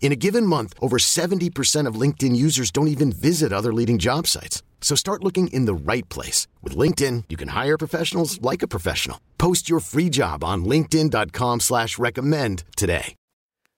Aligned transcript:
In 0.00 0.10
a 0.10 0.16
given 0.16 0.46
month, 0.46 0.74
over 0.80 0.96
70% 0.96 1.86
of 1.86 2.00
LinkedIn 2.00 2.34
users 2.34 2.70
don't 2.70 2.88
even 2.88 3.12
visit 3.12 3.52
other 3.52 3.74
leading 3.74 3.98
job 3.98 4.26
sites. 4.26 4.62
So 4.80 4.94
start 4.94 5.22
looking 5.22 5.48
in 5.48 5.66
the 5.66 5.92
right 5.92 6.08
place. 6.08 6.46
With 6.62 6.74
LinkedIn, 6.74 7.24
you 7.28 7.36
can 7.36 7.48
hire 7.48 7.76
professionals 7.76 8.40
like 8.40 8.62
a 8.62 8.68
professional. 8.68 9.20
Post 9.36 9.68
your 9.68 9.80
free 9.80 10.08
job 10.08 10.42
on 10.42 10.64
linkedin.com 10.64 11.60
slash 11.60 11.98
recommend 11.98 12.64
today. 12.74 13.14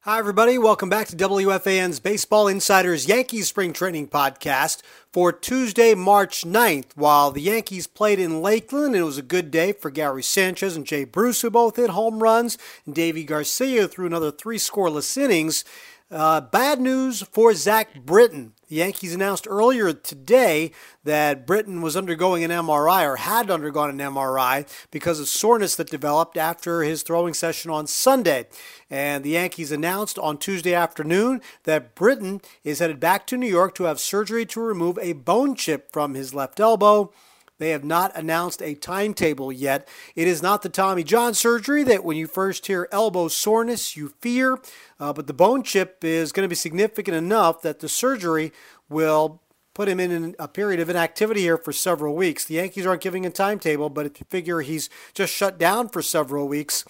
Hi, 0.04 0.18
everybody. 0.18 0.56
Welcome 0.56 0.88
back 0.88 1.08
to 1.08 1.16
WFAN's 1.16 2.00
Baseball 2.00 2.48
Insiders 2.48 3.06
Yankees 3.06 3.48
Spring 3.48 3.74
Training 3.74 4.08
Podcast 4.08 4.80
for 5.12 5.30
Tuesday, 5.30 5.94
March 5.94 6.42
9th. 6.42 6.92
While 6.94 7.30
the 7.30 7.42
Yankees 7.42 7.86
played 7.86 8.18
in 8.18 8.40
Lakeland, 8.40 8.96
it 8.96 9.02
was 9.02 9.18
a 9.18 9.22
good 9.22 9.50
day 9.50 9.72
for 9.72 9.90
Gary 9.90 10.22
Sanchez 10.22 10.74
and 10.74 10.86
Jay 10.86 11.04
Bruce, 11.04 11.42
who 11.42 11.50
both 11.50 11.76
hit 11.76 11.90
home 11.90 12.22
runs, 12.22 12.56
and 12.86 12.94
Deivi 12.94 13.26
Garcia 13.26 13.86
threw 13.88 14.06
another 14.06 14.30
three 14.30 14.56
scoreless 14.56 15.18
innings. 15.18 15.64
Uh, 16.10 16.40
bad 16.40 16.80
news 16.80 17.22
for 17.22 17.54
Zach 17.54 17.94
Britton. 18.04 18.54
The 18.66 18.76
Yankees 18.76 19.14
announced 19.14 19.46
earlier 19.48 19.92
today 19.92 20.72
that 21.04 21.46
Britton 21.46 21.82
was 21.82 21.96
undergoing 21.96 22.42
an 22.42 22.50
MRI 22.50 23.04
or 23.06 23.14
had 23.14 23.48
undergone 23.48 23.90
an 23.90 23.98
MRI 23.98 24.66
because 24.90 25.20
of 25.20 25.28
soreness 25.28 25.76
that 25.76 25.88
developed 25.88 26.36
after 26.36 26.82
his 26.82 27.04
throwing 27.04 27.32
session 27.32 27.70
on 27.70 27.86
Sunday. 27.86 28.48
And 28.90 29.22
the 29.22 29.30
Yankees 29.30 29.70
announced 29.70 30.18
on 30.18 30.38
Tuesday 30.38 30.74
afternoon 30.74 31.42
that 31.62 31.94
Britton 31.94 32.40
is 32.64 32.80
headed 32.80 32.98
back 32.98 33.24
to 33.28 33.36
New 33.36 33.46
York 33.46 33.76
to 33.76 33.84
have 33.84 34.00
surgery 34.00 34.44
to 34.46 34.60
remove 34.60 34.98
a 34.98 35.12
bone 35.12 35.54
chip 35.54 35.92
from 35.92 36.14
his 36.14 36.34
left 36.34 36.58
elbow. 36.58 37.12
They 37.60 37.70
have 37.70 37.84
not 37.84 38.16
announced 38.16 38.62
a 38.62 38.74
timetable 38.74 39.52
yet. 39.52 39.86
It 40.16 40.26
is 40.26 40.42
not 40.42 40.62
the 40.62 40.70
Tommy 40.70 41.04
John 41.04 41.34
surgery 41.34 41.82
that 41.84 42.02
when 42.02 42.16
you 42.16 42.26
first 42.26 42.66
hear 42.66 42.88
elbow 42.90 43.28
soreness, 43.28 43.98
you 43.98 44.14
fear, 44.20 44.58
uh, 44.98 45.12
but 45.12 45.26
the 45.26 45.34
bone 45.34 45.62
chip 45.62 46.02
is 46.02 46.32
going 46.32 46.44
to 46.44 46.48
be 46.48 46.56
significant 46.56 47.18
enough 47.18 47.60
that 47.60 47.80
the 47.80 47.88
surgery 47.88 48.50
will 48.88 49.42
put 49.74 49.88
him 49.88 50.00
in 50.00 50.34
a 50.38 50.48
period 50.48 50.80
of 50.80 50.88
inactivity 50.88 51.42
here 51.42 51.58
for 51.58 51.70
several 51.70 52.16
weeks. 52.16 52.46
The 52.46 52.54
Yankees 52.54 52.86
aren't 52.86 53.02
giving 53.02 53.26
a 53.26 53.30
timetable, 53.30 53.90
but 53.90 54.06
if 54.06 54.18
you 54.18 54.26
figure 54.30 54.62
he's 54.62 54.88
just 55.12 55.32
shut 55.34 55.58
down 55.58 55.90
for 55.90 56.00
several 56.00 56.48
weeks, 56.48 56.86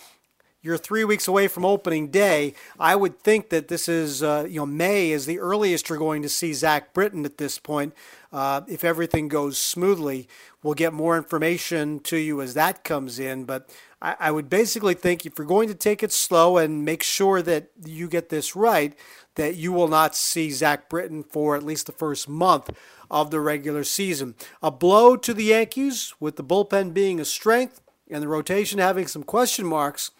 you're 0.62 0.77
three 0.77 1.05
weeks 1.05 1.27
away 1.27 1.48
from 1.48 1.64
opening 1.64 2.08
day. 2.08 2.55
I 2.78 2.97
would 2.97 3.20
think 3.20 3.48
that 3.50 3.69
this 3.69 3.89
is, 3.89 4.22
uh, 4.22 4.47
you 4.48 4.56
know, 4.56 4.66
May 4.66 5.11
is 5.11 5.27
the 5.27 5.39
earliest 5.39 5.89
you're 5.89 5.98
going 5.98 6.22
to 6.22 6.28
see 6.28 6.53
Zach 6.53 6.92
Britton 6.92 7.25
at 7.25 7.39
this 7.39 7.58
point. 7.58 7.94
Uh, 8.33 8.61
if 8.69 8.84
everything 8.84 9.28
goes 9.28 9.56
smoothly, 9.56 10.28
we'll 10.62 10.75
get 10.75 10.92
more 10.92 11.16
information 11.16 11.98
to 12.00 12.16
you 12.16 12.42
as 12.42 12.55
that 12.55 12.84
comes 12.84 13.19
in. 13.19 13.44
But 13.44 13.70
I, 14.03 14.16
I 14.20 14.31
would 14.31 14.50
basically 14.50 14.94
think 14.94 15.25
if 15.25 15.38
you're 15.38 15.47
going 15.47 15.69
to 15.69 15.75
take 15.75 16.03
it 16.03 16.12
slow 16.12 16.58
and 16.58 16.84
make 16.84 17.03
sure 17.03 17.41
that 17.42 17.70
you 17.84 18.08
get 18.08 18.28
this 18.28 18.55
right, 18.55 18.94
that 19.36 19.56
you 19.56 19.72
will 19.72 19.88
not 19.88 20.14
see 20.14 20.50
Zach 20.50 20.91
Britton 20.91 21.22
for 21.22 21.56
at 21.56 21.62
least 21.62 21.86
the 21.86 21.92
first 21.92 22.28
month 22.28 22.70
of 23.11 23.31
the 23.31 23.41
regular 23.41 23.83
season. 23.83 24.34
A 24.62 24.70
blow 24.70 25.16
to 25.16 25.33
the 25.33 25.44
Yankees, 25.44 26.14
with 26.20 26.36
the 26.36 26.44
bullpen 26.44 26.92
being 26.92 27.19
a 27.19 27.25
strength 27.25 27.81
and 28.11 28.22
the 28.22 28.28
rotation 28.28 28.78
having 28.78 29.06
some 29.06 29.22
question 29.22 29.66
marks 29.66 30.10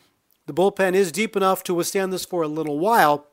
the 0.51 0.55
bullpen 0.55 0.95
is 0.95 1.13
deep 1.13 1.37
enough 1.37 1.63
to 1.63 1.75
withstand 1.75 2.13
this 2.13 2.25
for 2.25 2.43
a 2.43 2.49
little 2.49 2.81
while, 2.81 3.29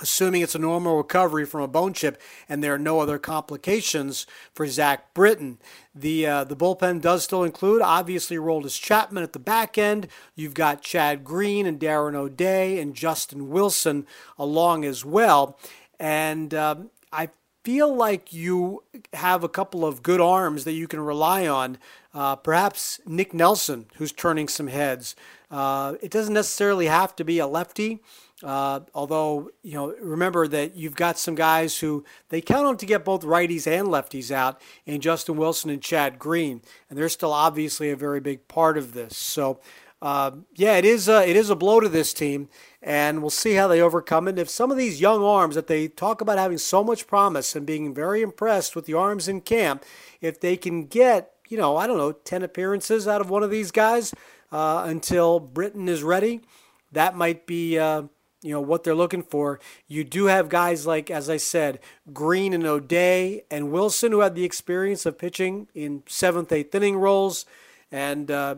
assuming 0.00 0.40
it's 0.40 0.54
a 0.54 0.58
normal 0.58 0.96
recovery 0.96 1.44
from 1.44 1.60
a 1.60 1.68
bone 1.68 1.92
chip 1.92 2.18
and 2.48 2.64
there 2.64 2.72
are 2.72 2.78
no 2.78 3.00
other 3.00 3.18
complications 3.18 4.26
for 4.54 4.66
Zach 4.66 5.12
Britton. 5.12 5.58
The 5.94 6.26
uh, 6.26 6.44
the 6.44 6.56
bullpen 6.56 7.02
does 7.02 7.22
still 7.22 7.44
include 7.44 7.82
obviously 7.82 8.38
Aroldis 8.38 8.80
Chapman 8.80 9.22
at 9.22 9.34
the 9.34 9.38
back 9.38 9.76
end. 9.76 10.08
You've 10.34 10.54
got 10.54 10.80
Chad 10.80 11.22
Green 11.22 11.66
and 11.66 11.78
Darren 11.78 12.14
O'Day 12.14 12.80
and 12.80 12.94
Justin 12.94 13.50
Wilson 13.50 14.06
along 14.38 14.86
as 14.86 15.04
well, 15.04 15.58
and 16.00 16.54
um, 16.54 16.88
I 17.12 17.28
feel 17.62 17.94
like 17.94 18.32
you 18.32 18.84
have 19.12 19.44
a 19.44 19.50
couple 19.50 19.84
of 19.84 20.02
good 20.02 20.20
arms 20.20 20.64
that 20.64 20.72
you 20.72 20.88
can 20.88 21.00
rely 21.00 21.46
on. 21.46 21.76
Uh, 22.14 22.36
perhaps 22.36 23.00
Nick 23.04 23.34
Nelson, 23.34 23.84
who's 23.96 24.12
turning 24.12 24.48
some 24.48 24.68
heads. 24.68 25.14
Uh, 25.54 25.94
it 26.02 26.10
doesn't 26.10 26.34
necessarily 26.34 26.86
have 26.86 27.14
to 27.14 27.24
be 27.24 27.38
a 27.38 27.46
lefty. 27.46 28.02
Uh, 28.42 28.80
although, 28.92 29.50
you 29.62 29.74
know, 29.74 29.94
remember 30.02 30.48
that 30.48 30.74
you've 30.74 30.96
got 30.96 31.16
some 31.16 31.36
guys 31.36 31.78
who 31.78 32.04
they 32.28 32.40
count 32.40 32.66
on 32.66 32.76
to 32.76 32.84
get 32.84 33.04
both 33.04 33.22
righties 33.22 33.64
and 33.68 33.86
lefties 33.86 34.32
out 34.32 34.60
in 34.84 35.00
Justin 35.00 35.36
Wilson 35.36 35.70
and 35.70 35.80
Chad 35.80 36.18
Green. 36.18 36.60
And 36.90 36.98
they're 36.98 37.08
still 37.08 37.32
obviously 37.32 37.90
a 37.90 37.96
very 37.96 38.18
big 38.18 38.48
part 38.48 38.76
of 38.76 38.94
this. 38.94 39.16
So, 39.16 39.60
uh, 40.02 40.32
yeah, 40.56 40.76
it 40.76 40.84
is, 40.84 41.08
a, 41.08 41.24
it 41.24 41.36
is 41.36 41.50
a 41.50 41.54
blow 41.54 41.78
to 41.78 41.88
this 41.88 42.12
team. 42.12 42.48
And 42.82 43.20
we'll 43.20 43.30
see 43.30 43.54
how 43.54 43.68
they 43.68 43.80
overcome 43.80 44.26
it. 44.26 44.40
if 44.40 44.50
some 44.50 44.72
of 44.72 44.76
these 44.76 45.00
young 45.00 45.22
arms 45.22 45.54
that 45.54 45.68
they 45.68 45.86
talk 45.86 46.20
about 46.20 46.36
having 46.36 46.58
so 46.58 46.82
much 46.82 47.06
promise 47.06 47.54
and 47.54 47.64
being 47.64 47.94
very 47.94 48.22
impressed 48.22 48.74
with 48.74 48.86
the 48.86 48.94
arms 48.94 49.28
in 49.28 49.40
camp, 49.40 49.84
if 50.20 50.40
they 50.40 50.56
can 50.56 50.86
get, 50.86 51.30
you 51.48 51.56
know, 51.56 51.76
I 51.76 51.86
don't 51.86 51.96
know, 51.98 52.10
10 52.10 52.42
appearances 52.42 53.06
out 53.06 53.20
of 53.20 53.30
one 53.30 53.44
of 53.44 53.50
these 53.52 53.70
guys, 53.70 54.12
uh, 54.54 54.84
until 54.86 55.40
Britton 55.40 55.88
is 55.88 56.04
ready. 56.04 56.40
That 56.92 57.16
might 57.16 57.44
be, 57.44 57.76
uh, 57.76 58.02
you 58.40 58.52
know, 58.52 58.60
what 58.60 58.84
they're 58.84 58.94
looking 58.94 59.24
for. 59.24 59.58
You 59.88 60.04
do 60.04 60.26
have 60.26 60.48
guys 60.48 60.86
like, 60.86 61.10
as 61.10 61.28
I 61.28 61.38
said, 61.38 61.80
Green 62.12 62.52
and 62.52 62.64
O'Day 62.64 63.42
and 63.50 63.72
Wilson, 63.72 64.12
who 64.12 64.20
had 64.20 64.36
the 64.36 64.44
experience 64.44 65.06
of 65.06 65.18
pitching 65.18 65.66
in 65.74 66.04
seventh, 66.06 66.52
eighth 66.52 66.72
inning 66.72 66.98
roles, 66.98 67.46
and 67.90 68.30
uh, 68.30 68.54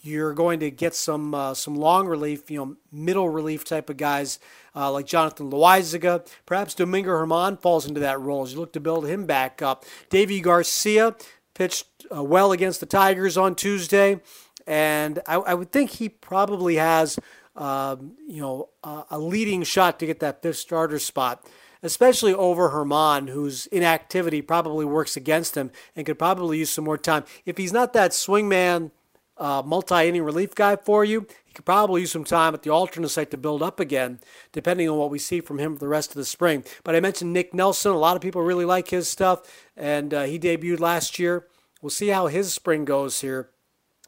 you're 0.00 0.32
going 0.32 0.60
to 0.60 0.70
get 0.70 0.94
some 0.94 1.34
uh, 1.34 1.52
some 1.52 1.76
long 1.76 2.06
relief, 2.06 2.50
you 2.50 2.56
know, 2.56 2.76
middle 2.90 3.28
relief 3.28 3.66
type 3.66 3.90
of 3.90 3.98
guys 3.98 4.38
uh, 4.74 4.90
like 4.90 5.04
Jonathan 5.04 5.50
Loaisiga. 5.50 6.26
Perhaps 6.46 6.74
Domingo 6.74 7.10
Germán 7.10 7.60
falls 7.60 7.84
into 7.84 8.00
that 8.00 8.18
role 8.18 8.44
as 8.44 8.54
you 8.54 8.60
look 8.60 8.72
to 8.72 8.80
build 8.80 9.06
him 9.06 9.26
back 9.26 9.60
up. 9.60 9.84
Deivi 10.08 10.42
Garcia 10.42 11.14
pitched 11.52 11.86
uh, 12.10 12.24
well 12.24 12.50
against 12.50 12.80
the 12.80 12.86
Tigers 12.86 13.36
on 13.36 13.54
Tuesday 13.54 14.22
and 14.66 15.20
I, 15.26 15.36
I 15.36 15.54
would 15.54 15.72
think 15.72 15.90
he 15.90 16.08
probably 16.08 16.76
has, 16.76 17.18
um, 17.56 18.12
you 18.26 18.40
know, 18.40 18.68
a, 18.82 19.04
a 19.12 19.18
leading 19.18 19.62
shot 19.62 19.98
to 20.00 20.06
get 20.06 20.20
that 20.20 20.42
fifth 20.42 20.58
starter 20.58 20.98
spot 20.98 21.46
especially 21.84 22.32
over 22.32 22.70
Germán, 22.70 23.28
whose 23.28 23.66
inactivity 23.66 24.40
probably 24.40 24.86
works 24.86 25.16
against 25.16 25.54
him 25.54 25.70
and 25.94 26.06
could 26.06 26.18
probably 26.18 26.58
use 26.58 26.70
some 26.70 26.84
more 26.84 26.96
time. 26.96 27.24
If 27.44 27.58
he's 27.58 27.74
not 27.74 27.92
that 27.92 28.12
swingman, 28.12 28.90
uh, 29.36 29.62
multi 29.64 30.08
inning 30.08 30.22
relief 30.22 30.54
guy 30.54 30.76
for 30.76 31.04
you, 31.04 31.26
he 31.44 31.52
could 31.52 31.66
probably 31.66 32.00
use 32.00 32.12
some 32.12 32.24
time 32.24 32.54
at 32.54 32.62
the 32.62 32.70
alternate 32.70 33.10
site 33.10 33.30
to 33.32 33.36
build 33.36 33.62
up 33.62 33.78
again, 33.78 34.18
depending 34.52 34.88
on 34.88 34.96
what 34.96 35.10
we 35.10 35.18
see 35.18 35.40
from 35.40 35.58
him 35.58 35.74
for 35.74 35.80
the 35.80 35.88
rest 35.88 36.10
of 36.10 36.16
the 36.16 36.24
spring. 36.24 36.64
But 36.82 36.96
I 36.96 37.00
mentioned 37.00 37.32
Nick 37.32 37.52
Nelson. 37.52 37.92
A 37.92 37.98
lot 37.98 38.16
of 38.16 38.22
people 38.22 38.42
really 38.42 38.64
like 38.64 38.88
his 38.88 39.08
stuff, 39.08 39.40
and 39.76 40.14
uh, 40.14 40.22
he 40.22 40.38
debuted 40.38 40.80
last 40.80 41.18
year. 41.18 41.46
We'll 41.82 41.90
see 41.90 42.08
how 42.08 42.28
his 42.28 42.52
spring 42.52 42.86
goes 42.86 43.20
here 43.20 43.50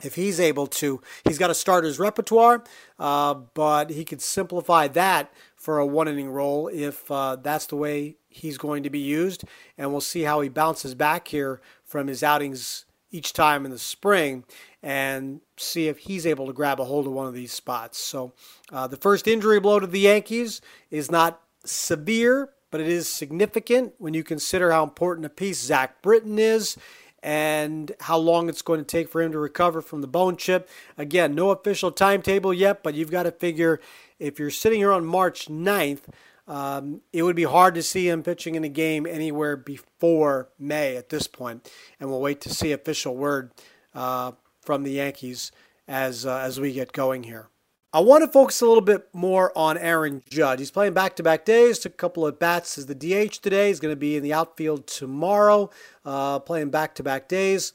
if 0.03 0.15
he's 0.15 0.39
able 0.41 0.67
to, 0.67 1.01
he's 1.25 1.39
got 1.39 1.51
a 1.51 1.55
starter's 1.55 1.99
repertoire, 1.99 2.63
uh, 2.99 3.35
but 3.55 3.91
he 3.91 4.05
could 4.05 4.21
simplify 4.21 4.89
that 4.89 5.33
for 5.57 5.79
a 5.79 5.87
one 5.87 6.07
inning 6.07 6.31
role 6.31 6.69
if 6.69 7.11
uh, 7.11 7.37
that's 7.37 7.67
the 7.67 7.77
way 7.77 8.17
he's 8.29 8.59
going 8.59 8.83
to 8.83 8.91
be 8.91 8.99
used. 8.99 9.45
And 9.79 9.91
we'll 9.91 10.01
see 10.03 10.23
how 10.23 10.41
he 10.41 10.49
bounces 10.49 10.95
back 10.95 11.29
here 11.29 11.61
from 11.85 12.09
his 12.09 12.23
outings 12.23 12.85
each 13.11 13.33
time 13.33 13.65
in 13.65 13.71
the 13.71 13.79
spring 13.79 14.45
and 14.83 15.41
see 15.57 15.89
if 15.89 15.99
he's 15.99 16.27
able 16.27 16.47
to 16.47 16.53
grab 16.53 16.79
a 16.79 16.85
hold 16.85 17.07
of 17.07 17.13
one 17.13 17.27
of 17.27 17.35
these 17.35 17.53
spots. 17.53 17.99
So 17.99 18.35
uh, 18.71 18.87
the 18.87 18.97
first 18.97 19.27
injury 19.27 19.61
blow 19.61 19.81
to 19.81 19.87
the 19.87 20.01
Yankees 20.01 20.61
is 20.91 21.11
not 21.11 21.41
severe, 21.65 22.51
but 22.71 22.81
it 22.81 22.89
is 22.89 23.09
significant 23.09 23.95
when 23.99 24.13
you 24.13 24.23
consider 24.23 24.71
how 24.71 24.85
important 24.85 25.25
a 25.25 25.31
piece 25.31 25.63
Zach 25.63 26.03
Britton 26.03 26.39
is 26.39 26.77
and 27.23 27.93
how 28.01 28.17
long 28.17 28.49
it's 28.49 28.63
going 28.63 28.81
to 28.81 28.85
take 28.85 29.09
for 29.09 29.23
him 29.23 29.33
to 29.33 29.39
recover 29.39 29.81
from 29.81 30.01
the 30.01 30.07
bone 30.07 30.37
chip. 30.37 30.69
Again, 30.97 31.35
no 31.35 31.51
official 31.51 31.91
timetable 31.91 32.55
yet, 32.55 32.83
but 32.83 32.95
you've 32.95 33.11
got 33.11 33.25
to 33.25 33.33
figure 33.33 33.81
if 34.19 34.39
you're 34.39 34.51
sitting 34.51 34.79
here 34.79 34.93
on 34.93 35.05
March 35.05 35.49
9th, 35.49 36.03
um, 36.49 37.01
it 37.13 37.23
would 37.23 37.37
be 37.37 37.45
hard 37.45 37.75
to 37.75 37.83
see 37.83 38.09
him 38.09 38.23
pitching 38.23 38.55
in 38.55 38.65
a 38.65 38.69
game 38.69 39.07
anywhere 39.07 39.57
before 39.57 40.49
May 40.59 40.97
at 40.97 41.09
this 41.09 41.27
point, 41.27 41.71
and 41.99 42.09
we'll 42.09 42.21
wait 42.21 42.41
to 42.43 42.51
see 42.55 42.73
official 42.73 43.17
word 43.17 43.51
uh, 43.95 44.33
from 44.61 44.85
the 44.85 44.93
Yankees 44.93 45.51
as 45.89 46.25
uh, 46.25 46.39
as 46.39 46.61
we 46.61 46.73
get 46.73 46.93
going 46.93 47.25
here. 47.25 47.49
I 47.97 48.01
want 48.01 48.23
to 48.23 48.31
focus 48.31 48.61
a 48.61 48.67
little 48.67 48.83
bit 48.83 49.09
more 49.15 49.57
on 49.57 49.79
Aaron 49.79 50.23
Judge. 50.29 50.59
He's 50.59 50.71
playing 50.71 50.93
back 50.93 51.17
to 51.17 51.23
back 51.23 51.47
days, 51.47 51.79
took 51.79 51.95
a 51.95 51.97
couple 51.97 52.27
of 52.27 52.39
bats 52.39 52.77
as 52.77 52.85
the 52.85 52.95
DH 52.95 53.41
today. 53.41 53.69
He's 53.69 53.81
going 53.81 53.93
to 53.93 53.97
be 53.97 54.19
in 54.19 54.23
the 54.23 54.35
outfield 54.35 54.87
tomorrow, 54.87 55.71
uh, 56.05 56.41
playing 56.41 56.69
back 56.69 56.95
to 56.97 57.03
back 57.03 57.27
days. 57.27 57.73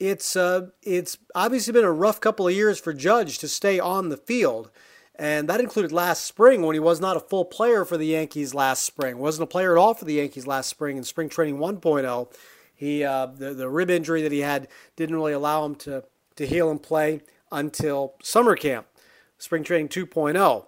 It's, 0.00 0.34
uh, 0.34 0.70
it's 0.82 1.18
obviously 1.36 1.72
been 1.72 1.84
a 1.84 1.92
rough 1.92 2.20
couple 2.20 2.48
of 2.48 2.52
years 2.52 2.80
for 2.80 2.92
Judge 2.92 3.38
to 3.38 3.46
stay 3.46 3.78
on 3.78 4.08
the 4.08 4.16
field. 4.16 4.72
And 5.14 5.48
that 5.48 5.60
included 5.60 5.92
last 5.92 6.24
spring 6.24 6.62
when 6.62 6.74
he 6.74 6.80
was 6.80 7.00
not 7.00 7.16
a 7.16 7.20
full 7.20 7.44
player 7.44 7.84
for 7.84 7.96
the 7.96 8.06
Yankees 8.06 8.54
last 8.54 8.82
spring. 8.84 9.18
Wasn't 9.18 9.44
a 9.44 9.46
player 9.46 9.70
at 9.70 9.80
all 9.80 9.94
for 9.94 10.04
the 10.04 10.14
Yankees 10.14 10.48
last 10.48 10.68
spring 10.68 10.96
in 10.96 11.04
spring 11.04 11.28
training 11.28 11.58
1.0. 11.58 12.32
He 12.74 13.04
uh, 13.04 13.26
the, 13.26 13.54
the 13.54 13.68
rib 13.68 13.88
injury 13.88 14.20
that 14.22 14.32
he 14.32 14.40
had 14.40 14.66
didn't 14.96 15.14
really 15.14 15.32
allow 15.32 15.64
him 15.64 15.76
to, 15.76 16.02
to 16.34 16.44
heal 16.44 16.72
and 16.72 16.82
play 16.82 17.20
until 17.52 18.14
summer 18.20 18.56
camp, 18.56 18.88
spring 19.38 19.64
training 19.64 19.88
2.0. 19.88 20.66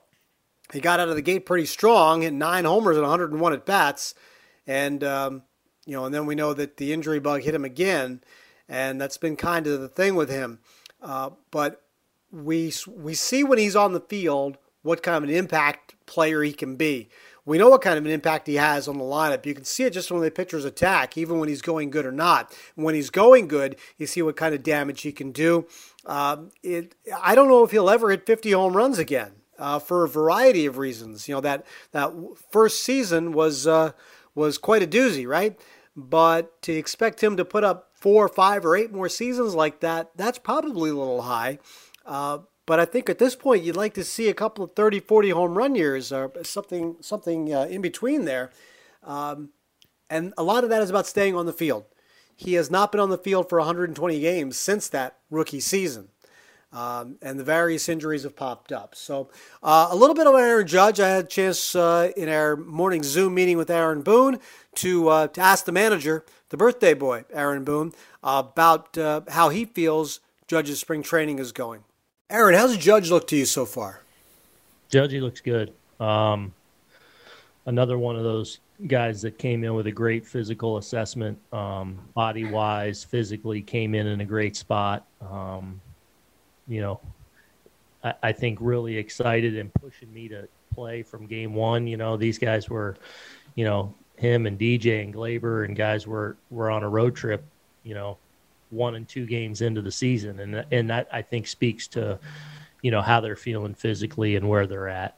He 0.72 0.80
got 0.80 1.00
out 1.00 1.08
of 1.08 1.14
the 1.14 1.22
gate 1.22 1.46
pretty 1.46 1.66
strong, 1.66 2.22
hit 2.22 2.32
nine 2.32 2.64
homers 2.64 2.96
and 2.96 3.04
101 3.04 3.52
at 3.52 3.66
bats. 3.66 4.14
And, 4.66 5.04
um, 5.04 5.42
you 5.86 5.92
know, 5.92 6.04
and 6.04 6.14
then 6.14 6.26
we 6.26 6.34
know 6.34 6.52
that 6.54 6.76
the 6.76 6.92
injury 6.92 7.20
bug 7.20 7.42
hit 7.42 7.54
him 7.54 7.64
again. 7.64 8.22
And 8.68 9.00
that's 9.00 9.18
been 9.18 9.36
kind 9.36 9.66
of 9.66 9.80
the 9.80 9.88
thing 9.88 10.16
with 10.16 10.28
him. 10.28 10.58
Uh, 11.00 11.30
but 11.52 11.82
we 12.32 12.72
we 12.88 13.14
see 13.14 13.44
when 13.44 13.58
he's 13.58 13.76
on 13.76 13.92
the 13.92 14.00
field 14.00 14.58
what 14.82 15.02
kind 15.02 15.16
of 15.16 15.24
an 15.24 15.34
impact 15.34 15.94
player 16.06 16.42
he 16.42 16.52
can 16.52 16.76
be. 16.76 17.08
We 17.44 17.58
know 17.58 17.68
what 17.68 17.82
kind 17.82 17.96
of 17.96 18.04
an 18.04 18.10
impact 18.10 18.48
he 18.48 18.56
has 18.56 18.88
on 18.88 18.98
the 18.98 19.04
lineup. 19.04 19.46
You 19.46 19.54
can 19.54 19.64
see 19.64 19.84
it 19.84 19.92
just 19.92 20.10
when 20.10 20.20
the 20.20 20.30
pitchers 20.32 20.64
attack, 20.64 21.16
even 21.16 21.38
when 21.38 21.48
he's 21.48 21.62
going 21.62 21.90
good 21.90 22.04
or 22.04 22.12
not. 22.12 22.52
When 22.74 22.96
he's 22.96 23.10
going 23.10 23.46
good, 23.46 23.76
you 23.98 24.06
see 24.06 24.20
what 24.20 24.36
kind 24.36 24.52
of 24.52 24.64
damage 24.64 25.02
he 25.02 25.12
can 25.12 25.30
do. 25.30 25.66
Um, 26.06 26.50
it, 26.62 26.94
I 27.22 27.34
don't 27.34 27.48
know 27.48 27.64
if 27.64 27.72
he'll 27.72 27.90
ever 27.90 28.10
hit 28.10 28.26
50 28.26 28.52
home 28.52 28.76
runs 28.76 28.98
again 28.98 29.32
uh, 29.58 29.78
for 29.78 30.04
a 30.04 30.08
variety 30.08 30.64
of 30.66 30.78
reasons. 30.78 31.28
You 31.28 31.34
know 31.34 31.40
that 31.40 31.66
that 31.92 32.12
first 32.50 32.82
season 32.82 33.32
was 33.32 33.66
uh, 33.66 33.92
was 34.34 34.58
quite 34.58 34.82
a 34.82 34.86
doozy, 34.86 35.26
right? 35.26 35.58
But 35.96 36.60
to 36.62 36.72
expect 36.72 37.22
him 37.22 37.36
to 37.36 37.44
put 37.44 37.64
up 37.64 37.90
four, 37.94 38.28
five, 38.28 38.64
or 38.64 38.76
eight 38.76 38.92
more 38.92 39.08
seasons 39.08 39.54
like 39.54 39.80
that, 39.80 40.10
that's 40.14 40.38
probably 40.38 40.90
a 40.90 40.94
little 40.94 41.22
high. 41.22 41.58
Uh, 42.04 42.38
but 42.66 42.78
I 42.80 42.84
think 42.84 43.08
at 43.08 43.18
this 43.18 43.34
point, 43.34 43.64
you'd 43.64 43.76
like 43.76 43.94
to 43.94 44.04
see 44.04 44.28
a 44.28 44.34
couple 44.34 44.64
of 44.64 44.74
30, 44.74 45.00
40 45.00 45.30
home 45.30 45.56
run 45.56 45.74
years 45.74 46.12
or 46.12 46.32
something, 46.42 46.96
something 47.00 47.54
uh, 47.54 47.62
in 47.62 47.80
between 47.80 48.24
there. 48.24 48.50
Um, 49.02 49.50
and 50.10 50.34
a 50.36 50.42
lot 50.42 50.64
of 50.64 50.70
that 50.70 50.82
is 50.82 50.90
about 50.90 51.06
staying 51.06 51.34
on 51.34 51.46
the 51.46 51.52
field. 51.52 51.84
He 52.36 52.54
has 52.54 52.70
not 52.70 52.92
been 52.92 53.00
on 53.00 53.10
the 53.10 53.18
field 53.18 53.48
for 53.48 53.58
120 53.58 54.20
games 54.20 54.56
since 54.56 54.88
that 54.90 55.16
rookie 55.30 55.60
season. 55.60 56.08
Um, 56.72 57.16
and 57.22 57.40
the 57.40 57.44
various 57.44 57.88
injuries 57.88 58.24
have 58.24 58.36
popped 58.36 58.70
up. 58.70 58.94
So, 58.94 59.30
uh, 59.62 59.88
a 59.90 59.96
little 59.96 60.14
bit 60.14 60.26
on 60.26 60.38
Aaron 60.38 60.66
Judge. 60.66 61.00
I 61.00 61.08
had 61.08 61.24
a 61.24 61.28
chance 61.28 61.74
uh, 61.74 62.12
in 62.16 62.28
our 62.28 62.54
morning 62.56 63.02
Zoom 63.02 63.34
meeting 63.34 63.56
with 63.56 63.70
Aaron 63.70 64.02
Boone 64.02 64.40
to, 64.76 65.08
uh, 65.08 65.26
to 65.28 65.40
ask 65.40 65.64
the 65.64 65.72
manager, 65.72 66.24
the 66.50 66.56
birthday 66.58 66.92
boy, 66.92 67.24
Aaron 67.32 67.64
Boone, 67.64 67.92
about 68.22 68.98
uh, 68.98 69.22
how 69.28 69.48
he 69.48 69.64
feels 69.64 70.20
Judge's 70.48 70.78
spring 70.78 71.02
training 71.02 71.38
is 71.38 71.52
going. 71.52 71.84
Aaron, 72.28 72.54
how's 72.54 72.76
Judge 72.76 73.10
look 73.10 73.26
to 73.28 73.36
you 73.36 73.46
so 73.46 73.64
far? 73.64 74.00
Judgy 74.90 75.20
looks 75.20 75.40
good. 75.40 75.72
Um, 75.98 76.52
another 77.66 77.98
one 77.98 78.16
of 78.16 78.22
those 78.22 78.60
guys 78.86 79.22
that 79.22 79.38
came 79.38 79.64
in 79.64 79.74
with 79.74 79.86
a 79.86 79.92
great 79.92 80.26
physical 80.26 80.78
assessment, 80.78 81.38
um, 81.52 81.98
body 82.14 82.44
wise, 82.44 83.04
physically 83.04 83.60
came 83.60 83.94
in 83.94 84.06
in 84.06 84.20
a 84.20 84.24
great 84.24 84.56
spot. 84.56 85.06
Um, 85.20 85.80
you 86.68 86.80
know, 86.80 87.00
I, 88.02 88.14
I, 88.22 88.32
think 88.32 88.58
really 88.60 88.96
excited 88.96 89.56
and 89.56 89.72
pushing 89.74 90.12
me 90.12 90.28
to 90.28 90.48
play 90.74 91.02
from 91.02 91.26
game 91.26 91.54
one. 91.54 91.86
You 91.86 91.96
know, 91.96 92.16
these 92.16 92.38
guys 92.38 92.68
were, 92.68 92.96
you 93.54 93.64
know, 93.64 93.94
him 94.16 94.46
and 94.46 94.58
DJ 94.58 95.02
and 95.02 95.12
Gleyber 95.12 95.64
and 95.64 95.76
guys 95.76 96.06
were 96.06 96.36
were 96.50 96.70
on 96.70 96.82
a 96.82 96.88
road 96.88 97.16
trip. 97.16 97.44
You 97.82 97.94
know, 97.94 98.18
one 98.70 98.94
and 98.94 99.08
two 99.08 99.26
games 99.26 99.62
into 99.62 99.82
the 99.82 99.92
season, 99.92 100.40
and 100.40 100.64
and 100.70 100.90
that 100.90 101.08
I 101.12 101.22
think 101.22 101.46
speaks 101.46 101.86
to 101.88 102.18
you 102.82 102.90
know 102.90 103.02
how 103.02 103.20
they're 103.20 103.36
feeling 103.36 103.74
physically 103.74 104.36
and 104.36 104.48
where 104.48 104.66
they're 104.66 104.88
at. 104.88 105.16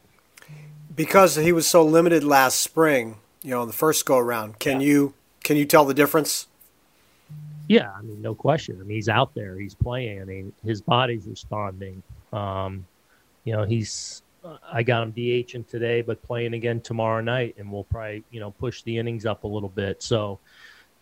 Because 0.99 1.37
he 1.37 1.53
was 1.53 1.67
so 1.67 1.85
limited 1.85 2.25
last 2.25 2.61
spring, 2.61 3.19
you 3.43 3.51
know, 3.51 3.63
in 3.63 3.69
the 3.69 3.73
first 3.73 4.05
go 4.05 4.19
around. 4.19 4.59
Can 4.59 4.81
yeah. 4.81 4.89
you 4.89 5.15
can 5.45 5.57
you 5.57 5.65
tell 5.65 5.85
the 5.85 5.95
difference? 5.95 6.49
Yeah, 7.69 7.93
I 7.97 8.03
mean, 8.03 8.21
no 8.21 8.35
question. 8.35 8.79
I 8.81 8.85
mean, 8.85 8.97
he's 8.97 9.09
out 9.09 9.33
there, 9.33 9.57
he's 9.57 9.75
playing. 9.75 10.21
I 10.21 10.25
mean, 10.25 10.53
his 10.65 10.81
body's 10.81 11.25
responding. 11.27 12.03
Um, 12.33 12.85
you 13.45 13.53
know, 13.53 13.65
he's 13.65 14.23
I 14.73 14.83
got 14.83 15.03
him 15.05 15.13
DHing 15.13 15.69
today, 15.69 16.03
but 16.03 16.21
playing 16.23 16.55
again 16.55 16.81
tomorrow 16.81 17.21
night, 17.21 17.55
and 17.59 17.71
we'll 17.71 17.85
probably 17.85 18.25
you 18.33 18.41
know 18.41 18.51
push 18.51 18.83
the 18.83 18.99
innings 18.99 19.25
up 19.25 19.45
a 19.45 19.49
little 19.49 19.69
bit. 19.69 20.03
So 20.03 20.41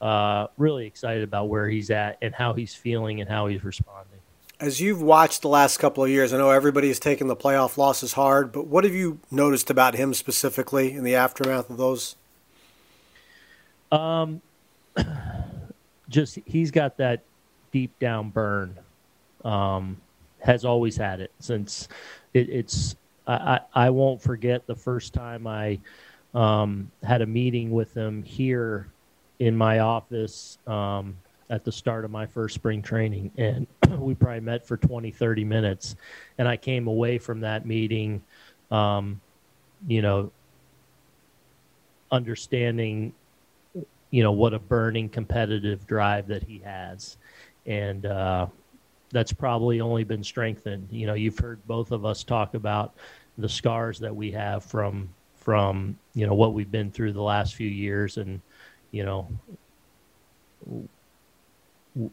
uh, 0.00 0.48
really 0.58 0.86
excited 0.86 1.22
about 1.22 1.48
where 1.48 1.68
he's 1.68 1.90
at 1.90 2.18
and 2.20 2.34
how 2.34 2.52
he's 2.52 2.74
feeling 2.74 3.22
and 3.22 3.30
how 3.30 3.46
he's 3.46 3.64
responding. 3.64 4.15
As 4.58 4.80
you've 4.80 5.02
watched 5.02 5.42
the 5.42 5.48
last 5.48 5.76
couple 5.78 6.02
of 6.02 6.08
years, 6.08 6.32
I 6.32 6.38
know 6.38 6.50
everybody's 6.50 6.98
taken 6.98 7.26
the 7.26 7.36
playoff 7.36 7.76
losses 7.76 8.14
hard, 8.14 8.52
but 8.52 8.66
what 8.66 8.84
have 8.84 8.94
you 8.94 9.18
noticed 9.30 9.68
about 9.68 9.94
him 9.94 10.14
specifically 10.14 10.92
in 10.92 11.04
the 11.04 11.14
aftermath 11.14 11.68
of 11.68 11.76
those? 11.76 12.16
Um, 13.92 14.40
just 16.08 16.38
he's 16.46 16.70
got 16.70 16.96
that 16.96 17.20
deep 17.70 17.98
down 17.98 18.30
burn. 18.30 18.78
Um, 19.44 19.98
has 20.40 20.64
always 20.64 20.96
had 20.96 21.20
it 21.20 21.32
since 21.38 21.88
it, 22.32 22.48
it's. 22.48 22.96
I, 23.26 23.60
I 23.74 23.90
won't 23.90 24.22
forget 24.22 24.66
the 24.66 24.76
first 24.76 25.12
time 25.12 25.46
I 25.46 25.80
um, 26.32 26.90
had 27.02 27.22
a 27.22 27.26
meeting 27.26 27.72
with 27.72 27.92
him 27.94 28.22
here 28.22 28.86
in 29.40 29.56
my 29.56 29.80
office 29.80 30.58
um, 30.66 31.16
at 31.50 31.64
the 31.64 31.72
start 31.72 32.04
of 32.04 32.10
my 32.10 32.26
first 32.26 32.54
spring 32.54 32.82
training. 32.82 33.30
And 33.36 33.66
we 33.98 34.14
probably 34.14 34.40
met 34.40 34.66
for 34.66 34.76
20, 34.76 35.10
30 35.10 35.44
minutes. 35.44 35.96
And 36.38 36.48
I 36.48 36.56
came 36.56 36.86
away 36.86 37.18
from 37.18 37.40
that 37.40 37.66
meeting, 37.66 38.22
um, 38.70 39.20
you 39.86 40.02
know, 40.02 40.32
understanding, 42.10 43.12
you 44.10 44.22
know, 44.22 44.32
what 44.32 44.54
a 44.54 44.58
burning 44.58 45.08
competitive 45.08 45.86
drive 45.86 46.26
that 46.28 46.42
he 46.42 46.58
has. 46.58 47.16
And, 47.66 48.06
uh, 48.06 48.46
that's 49.10 49.32
probably 49.32 49.80
only 49.80 50.04
been 50.04 50.24
strengthened. 50.24 50.88
You 50.90 51.06
know, 51.06 51.14
you've 51.14 51.38
heard 51.38 51.64
both 51.66 51.92
of 51.92 52.04
us 52.04 52.24
talk 52.24 52.54
about 52.54 52.94
the 53.38 53.48
scars 53.48 53.98
that 54.00 54.14
we 54.14 54.30
have 54.32 54.64
from 54.64 55.08
from 55.34 55.96
you 56.14 56.26
know 56.26 56.34
what 56.34 56.54
we've 56.54 56.70
been 56.70 56.90
through 56.90 57.12
the 57.12 57.22
last 57.22 57.54
few 57.54 57.68
years, 57.68 58.16
and 58.16 58.40
you 58.90 59.04
know, 59.04 59.28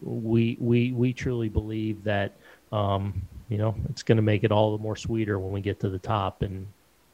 we 0.01 0.57
we 0.59 0.91
we 0.91 1.13
truly 1.13 1.49
believe 1.49 2.03
that 2.03 2.33
um, 2.71 3.21
you 3.49 3.57
know 3.57 3.75
it's 3.89 4.03
going 4.03 4.15
to 4.15 4.21
make 4.21 4.43
it 4.43 4.51
all 4.51 4.75
the 4.75 4.81
more 4.81 4.95
sweeter 4.95 5.37
when 5.39 5.51
we 5.51 5.61
get 5.61 5.79
to 5.81 5.89
the 5.89 5.99
top, 5.99 6.41
and 6.41 6.67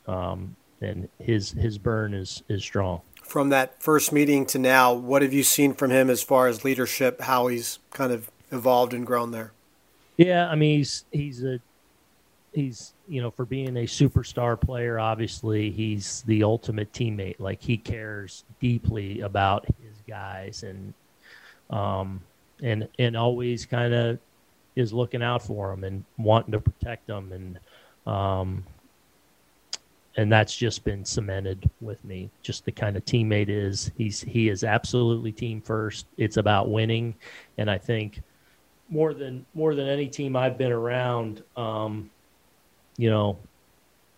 um, 0.08 0.56
and 0.82 1.10
his 1.20 1.52
his 1.52 1.78
burn 1.78 2.14
is 2.14 2.44
is 2.48 2.64
strong. 2.64 3.02
From 3.24 3.50
that 3.50 3.82
first 3.82 4.12
meeting 4.12 4.46
to 4.48 4.60
now, 4.60 4.94
what 4.94 5.22
have 5.22 5.34
you 5.34 5.44
seen 5.44 5.74
from 5.74 5.92
him 5.92 6.10
as 6.10 6.24
far 6.24 6.48
as 6.48 6.64
leadership? 6.64 7.22
How 7.22 7.48
he's 7.48 7.80
kind 7.92 8.12
of 8.12 8.32
evolved 8.52 8.94
and 8.94 9.06
grown 9.06 9.32
there? 9.32 9.52
Yeah, 10.18 10.50
I 10.50 10.56
mean 10.56 10.78
he's 10.78 11.06
he's 11.12 11.44
a 11.44 11.60
he's 12.54 12.94
you 13.08 13.22
know 13.22 13.32
for 13.32 13.46
being 13.46 13.78
a 13.78 13.84
superstar 13.84 14.60
player 14.60 15.00
obviously 15.00 15.70
he's 15.72 16.24
the 16.24 16.44
ultimate 16.44 16.92
teammate 16.92 17.40
like 17.40 17.62
he 17.62 17.78
cares 17.78 18.44
deeply 18.60 19.22
about 19.22 19.66
his 19.66 19.96
guys 20.08 20.64
and 20.64 20.94
um 21.70 22.20
and 22.62 22.88
and 22.98 23.16
always 23.16 23.66
kind 23.66 23.94
of 23.94 24.20
is 24.76 24.94
looking 24.94 25.24
out 25.24 25.42
for 25.42 25.70
them 25.70 25.84
and 25.84 26.04
wanting 26.18 26.52
to 26.52 26.60
protect 26.60 27.08
them 27.08 27.32
and 27.32 27.60
um 28.12 28.64
and 30.18 30.32
that's 30.32 30.56
just 30.56 30.84
been 30.84 31.06
cemented 31.06 31.70
with 31.80 32.04
me. 32.04 32.30
Just 32.42 32.66
the 32.66 32.74
kind 32.74 32.98
of 32.98 33.06
teammate 33.06 33.48
is 33.48 33.92
he's 33.98 34.22
he 34.22 34.50
is 34.50 34.64
absolutely 34.66 35.32
team 35.32 35.62
first. 35.62 36.08
It's 36.18 36.38
about 36.38 36.70
winning. 36.70 37.16
And 37.58 37.70
i 37.70 37.78
think 37.78 38.22
more 38.90 39.14
than 39.14 39.46
more 39.54 39.76
than 39.76 39.88
any 39.88 40.08
team 40.08 40.36
i've 40.36 40.58
been 40.58 40.72
around 40.72 41.44
um 41.56 42.10
you 43.00 43.10
know, 43.10 43.40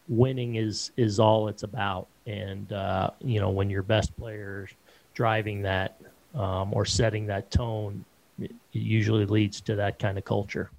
winning 0.09 0.55
is 0.55 0.91
is 0.97 1.19
all 1.19 1.47
it's 1.47 1.61
about. 1.61 2.07
And 2.25 2.73
uh, 2.73 3.11
you 3.23 3.39
know, 3.39 3.51
when 3.51 3.69
your 3.69 3.83
best 3.83 4.17
players 4.17 4.71
driving 5.13 5.61
that 5.61 6.01
um, 6.33 6.73
or 6.73 6.83
setting 6.83 7.27
that 7.27 7.51
tone, 7.51 8.03
it 8.39 8.51
usually 8.71 9.25
leads 9.25 9.61
to 9.61 9.75
that 9.75 9.99
kind 9.99 10.17
of 10.17 10.25
culture. 10.25 10.71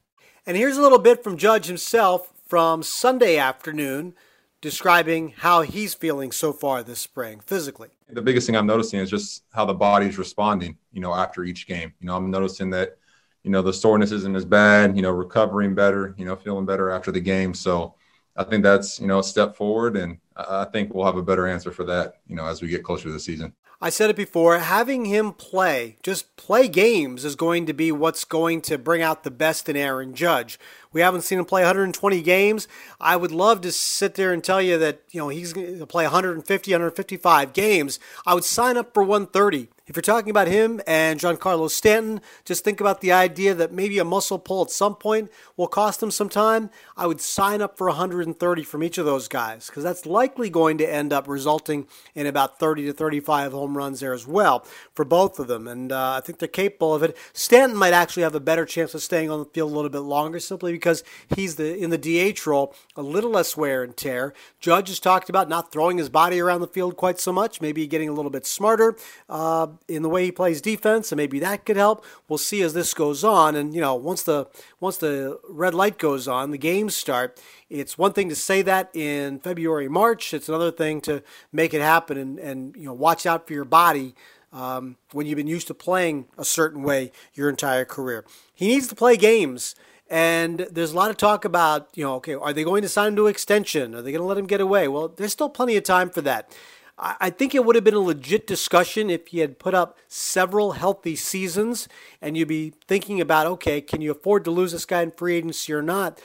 And 0.47 0.57
here's 0.57 0.77
a 0.77 0.83
little 0.83 0.99
bit 0.99 1.23
from 1.23 1.37
Judge 1.37 1.67
himself 1.67 2.33
from 2.47 2.83
Sunday 2.83 3.39
afternoon 3.39 4.15
describing 4.61 5.35
how 5.39 5.63
he's 5.63 5.95
feeling 5.95 6.31
so 6.31 6.53
far 6.53 6.83
this 6.83 7.01
spring 7.01 7.41
physically. 7.41 7.89
The 8.09 8.23
biggest 8.23 8.47
thing 8.47 8.57
I'm 8.57 8.67
noticing 8.67 9.01
is 9.01 9.11
just 9.11 9.43
how 9.53 9.65
the 9.65 9.75
body's 9.75 10.19
responding, 10.19 10.77
you 10.93 11.01
know, 11.01 11.15
after 11.15 11.45
each 11.45 11.67
game. 11.67 11.93
You 12.01 12.07
know, 12.07 12.17
I'm 12.17 12.31
noticing 12.31 12.71
that 12.71 12.97
you 13.43 13.51
know 13.51 13.63
the 13.63 13.73
soreness 13.73 14.13
isn't 14.13 14.37
as 14.37 14.45
bad 14.45 14.95
you 14.95 15.03
know 15.03 15.11
recovering 15.11 15.75
better 15.75 16.15
you 16.17 16.25
know 16.25 16.37
feeling 16.37 16.65
better 16.65 16.91
after 16.91 17.11
the 17.11 17.19
game 17.19 17.53
so 17.55 17.97
I 18.37 18.45
think 18.45 18.63
that's 18.63 18.99
you 19.01 19.07
know 19.07 19.19
a 19.19 19.25
step 19.25 19.57
forward, 19.57 19.97
and 19.97 20.19
I 20.37 20.65
think 20.65 20.95
we'll 20.95 21.05
have 21.05 21.17
a 21.17 21.23
better 21.23 21.47
answer 21.47 21.71
for 21.71 21.85
that 21.85 22.15
you 22.27 22.35
know 22.35 22.47
as 22.47 22.63
we 22.63 22.69
get 22.69 22.83
closer 22.83 23.05
to 23.05 23.13
the 23.13 23.21
season. 23.21 23.53
I 23.85 23.91
said 23.91 24.11
it 24.11 24.17
before, 24.17 24.61
having 24.61 25.07
him 25.07 25.33
play, 25.33 25.97
just 26.05 26.37
play 26.37 26.69
games, 26.69 27.25
is 27.25 27.35
going 27.35 27.67
to 27.67 27.73
be 27.73 27.91
what's 27.91 28.25
going 28.25 28.61
to 28.63 28.79
bring 28.79 29.03
out 29.03 29.25
the 29.25 29.31
best 29.33 29.69
in 29.69 29.77
Aaron 29.77 30.15
Judge. 30.15 30.57
We 30.93 31.01
haven't 31.01 31.23
seen 31.23 31.41
him 31.41 31.47
play 31.47 31.63
120 31.63 32.23
games. 32.23 32.69
I 33.01 33.17
would 33.17 33.33
love 33.33 33.61
to 33.63 33.73
sit 33.73 34.15
there 34.15 34.33
and 34.33 34.45
tell 34.45 34.63
you 34.63 34.79
that, 34.79 35.03
you 35.11 35.19
know, 35.19 35.31
he's 35.31 35.53
going 35.53 35.81
to 35.81 35.87
play 35.87 36.05
150, 36.05 36.71
155 36.71 37.53
games. 37.53 37.99
I 38.25 38.35
would 38.35 38.45
sign 38.45 38.77
up 38.77 38.95
for 38.95 39.03
130. 39.03 39.69
If 39.93 39.97
you're 39.97 40.01
talking 40.15 40.31
about 40.31 40.49
him 40.49 40.81
and 40.87 41.21
Giancarlo 41.21 41.69
Stanton, 41.69 42.23
just 42.47 42.65
think 42.65 42.81
about 42.81 43.03
the 43.03 43.13
idea 43.13 43.53
that 43.53 43.73
maybe 43.73 43.99
a 43.99 44.07
muscle 44.07 44.39
pull 44.39 44.63
at 44.63 44.71
some 44.71 44.95
point 44.95 45.31
will 45.55 45.67
cost 45.67 46.03
him 46.03 46.11
some 46.11 46.31
time. 46.31 46.71
I 46.97 47.07
would 47.07 47.21
sign 47.21 47.61
up 47.61 47.77
for 47.77 47.89
130 47.89 48.63
from 48.63 48.83
each 48.83 48.97
of 48.97 49.05
those 49.05 49.29
guys 49.29 49.67
because 49.67 49.83
that's 49.83 50.07
likely 50.07 50.49
going 50.49 50.79
to 50.79 50.91
end 50.91 51.13
up 51.13 51.29
resulting 51.29 51.87
in 52.15 52.27
about 52.27 52.59
30 52.59 52.87
to 52.87 52.95
35 52.95 53.53
home 53.53 53.77
runs 53.77 54.01
there 54.01 54.15
as 54.15 54.27
well 54.27 54.65
for 54.95 55.05
both 55.05 55.39
of 55.39 55.47
them. 55.47 55.69
And 55.69 55.93
uh, 55.93 56.15
I 56.17 56.21
think 56.23 56.39
they're 56.39 56.49
capable 56.49 56.95
of 56.95 57.03
it. 57.03 57.15
Stanton 57.35 57.77
might 57.77 57.93
actually 57.93 58.23
have 58.23 58.35
a 58.35 58.41
better 58.41 58.65
chance 58.65 58.95
of 58.95 59.03
staying 59.03 59.31
on 59.31 59.41
the 59.41 59.45
field 59.45 59.73
a 59.73 59.75
little 59.75 59.91
bit 59.91 59.99
longer 59.99 60.41
simply 60.41 60.73
because 60.73 61.05
he's 61.37 61.57
the 61.57 61.77
in 61.77 61.91
the 61.91 61.99
DH 61.99 62.47
role, 62.47 62.75
a 62.97 63.03
little 63.03 63.31
less 63.31 63.59
wear 63.59 63.83
and 63.83 63.95
tear. 63.95 64.33
Judge 64.59 64.89
has 64.89 64.99
talked 64.99 65.29
about 65.29 65.51
not 65.51 65.71
throwing 65.71 65.99
his 65.99 66.09
body 66.09 66.41
around 66.41 66.63
the 66.63 66.67
field 66.67 66.97
quite 66.97 67.21
so 67.21 67.31
much, 67.31 67.61
maybe 67.61 67.87
getting 67.87 68.09
a 68.09 68.15
little 68.15 68.31
bit 68.31 68.47
smarter. 68.47 68.97
Uh, 69.29 69.67
in 69.89 70.03
the 70.03 70.09
way 70.09 70.25
he 70.25 70.33
plays 70.33 70.61
defense, 70.61 71.13
and 71.13 71.17
maybe 71.17 71.39
that 71.41 71.65
could 71.65 71.77
help. 71.77 72.05
We'll 72.29 72.39
see 72.39 72.63
as 72.63 72.75
this 72.75 72.95
goes 72.95 73.25
on. 73.25 73.55
And 73.57 73.75
you 73.75 73.81
know, 73.81 73.95
once 73.95 74.23
the 74.23 74.49
once 74.81 74.97
the 74.97 75.39
red 75.49 75.75
light 75.75 75.99
goes 75.99 76.29
on, 76.29 76.51
the 76.51 76.59
games 76.59 76.97
start. 76.97 77.41
It's 77.69 77.97
one 77.97 78.13
thing 78.13 78.29
to 78.29 78.37
say 78.37 78.63
that 78.63 78.91
in 78.95 79.41
February, 79.41 79.89
March. 79.89 80.35
It's 80.35 80.49
another 80.49 80.71
thing 80.71 81.01
to 81.03 81.23
make 81.53 81.75
it 81.75 81.81
happen 81.81 82.17
and 82.17 82.39
and 82.39 82.77
you 82.77 82.85
know 82.85 82.93
watch 82.93 83.27
out 83.27 83.47
for 83.47 83.53
your 83.53 83.65
body. 83.65 84.15
Um, 84.53 84.97
when 85.13 85.27
you've 85.27 85.39
been 85.39 85.47
used 85.47 85.69
to 85.69 85.75
playing 85.75 86.27
a 86.37 86.45
certain 86.45 86.83
way 86.83 87.11
your 87.33 87.49
entire 87.49 87.87
career, 87.87 88.27
he 88.53 88.69
needs 88.69 88.87
to 88.89 88.95
play 88.95 89.17
games. 89.17 89.75
And 90.11 90.67
there's 90.71 90.93
a 90.93 90.95
lot 90.95 91.11
of 91.11 91.17
talk 91.17 91.47
about, 91.47 91.89
you 91.95 92.05
know, 92.05 92.17
okay, 92.17 92.35
are 92.35 92.53
they 92.53 92.65
going 92.65 92.83
to 92.83 92.89
sign 92.91 93.09
him 93.09 93.17
to 93.17 93.29
extension? 93.29 93.95
Are 93.95 94.03
they 94.03 94.13
going 94.13 94.21
to 94.21 94.27
let 94.27 94.37
him 94.37 94.47
get 94.47 94.61
away? 94.61 94.87
Well, 94.87 95.09
there's 95.09 95.33
still 95.33 95.49
plenty 95.49 95.75
of 95.79 95.85
time 95.85 96.11
for 96.11 96.21
that. 96.21 96.55
I 96.99 97.31
think 97.31 97.55
it 97.55 97.65
would 97.65 97.75
have 97.75 97.85
been 97.85 97.95
a 97.95 98.01
legit 98.01 98.47
discussion 98.47 99.11
if 99.11 99.29
he 99.29 99.39
had 99.39 99.59
put 99.59 99.75
up 99.75 99.99
several 100.09 100.73
healthy 100.73 101.17
seasons 101.17 101.89
and 102.21 102.37
you'd 102.37 102.49
be 102.49 102.75
thinking 102.87 103.21
about, 103.21 103.47
okay, 103.47 103.81
can 103.81 104.01
you 104.03 104.13
afford 104.13 104.45
to 104.45 104.51
lose 104.51 104.73
this 104.73 104.85
guy 104.85 105.03
in 105.03 105.11
free 105.11 105.37
agency 105.37 105.73
or 105.73 105.83
not? 105.83 106.21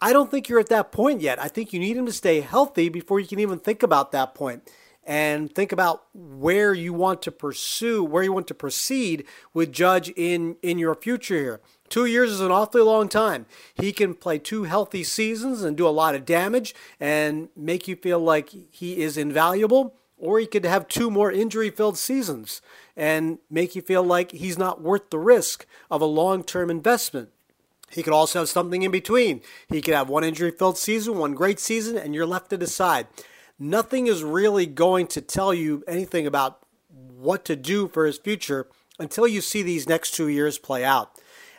I 0.00 0.12
don't 0.12 0.30
think 0.30 0.48
you're 0.48 0.60
at 0.60 0.68
that 0.70 0.90
point 0.90 1.20
yet. 1.20 1.40
I 1.40 1.48
think 1.48 1.72
you 1.72 1.78
need 1.78 1.96
him 1.96 2.06
to 2.06 2.12
stay 2.12 2.40
healthy 2.40 2.88
before 2.88 3.20
you 3.20 3.26
can 3.26 3.38
even 3.38 3.58
think 3.58 3.82
about 3.82 4.12
that 4.12 4.34
point 4.34 4.68
and 5.04 5.54
think 5.54 5.70
about 5.70 6.04
where 6.12 6.74
you 6.74 6.92
want 6.92 7.22
to 7.22 7.30
pursue, 7.30 8.02
where 8.02 8.22
you 8.22 8.32
want 8.32 8.48
to 8.48 8.54
proceed 8.54 9.24
with 9.54 9.72
Judge 9.72 10.08
in, 10.16 10.56
in 10.62 10.78
your 10.78 10.94
future 10.94 11.36
here. 11.36 11.60
Two 11.88 12.06
years 12.06 12.32
is 12.32 12.40
an 12.40 12.50
awfully 12.50 12.82
long 12.82 13.08
time. 13.08 13.46
He 13.74 13.92
can 13.92 14.14
play 14.14 14.38
two 14.38 14.64
healthy 14.64 15.04
seasons 15.04 15.62
and 15.62 15.76
do 15.76 15.86
a 15.86 15.90
lot 15.90 16.16
of 16.16 16.24
damage 16.24 16.74
and 16.98 17.48
make 17.54 17.86
you 17.86 17.94
feel 17.94 18.18
like 18.18 18.48
he 18.72 19.00
is 19.00 19.16
invaluable 19.16 19.94
or 20.18 20.38
he 20.38 20.46
could 20.46 20.64
have 20.64 20.88
two 20.88 21.10
more 21.10 21.30
injury 21.30 21.70
filled 21.70 21.98
seasons 21.98 22.62
and 22.96 23.38
make 23.50 23.74
you 23.74 23.82
feel 23.82 24.02
like 24.02 24.32
he's 24.32 24.58
not 24.58 24.80
worth 24.80 25.10
the 25.10 25.18
risk 25.18 25.66
of 25.90 26.00
a 26.00 26.06
long 26.06 26.42
term 26.42 26.70
investment. 26.70 27.30
He 27.90 28.02
could 28.02 28.12
also 28.12 28.40
have 28.40 28.48
something 28.48 28.82
in 28.82 28.90
between. 28.90 29.42
He 29.68 29.80
could 29.80 29.94
have 29.94 30.08
one 30.08 30.24
injury 30.24 30.50
filled 30.50 30.78
season, 30.78 31.18
one 31.18 31.34
great 31.34 31.60
season, 31.60 31.96
and 31.96 32.14
you're 32.14 32.26
left 32.26 32.50
to 32.50 32.56
decide. 32.56 33.06
Nothing 33.58 34.06
is 34.06 34.22
really 34.22 34.66
going 34.66 35.06
to 35.08 35.20
tell 35.20 35.54
you 35.54 35.84
anything 35.86 36.26
about 36.26 36.66
what 36.88 37.44
to 37.44 37.56
do 37.56 37.88
for 37.88 38.06
his 38.06 38.18
future 38.18 38.66
until 38.98 39.26
you 39.26 39.40
see 39.40 39.62
these 39.62 39.88
next 39.88 40.12
two 40.12 40.28
years 40.28 40.58
play 40.58 40.84
out. 40.84 41.12